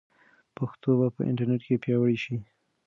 [0.57, 2.37] پښتو به په انټرنیټ کې پیاوړې شي.